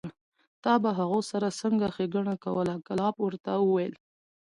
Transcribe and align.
تا 0.63 0.73
به 0.83 0.89
هغو 0.99 1.19
سره 1.31 1.47
څنګه 1.61 1.87
ښېګڼه 1.95 2.35
کوله؟ 2.45 2.73
کلاب 2.87 3.15
ورته 3.21 3.51
وویل: 3.59 3.93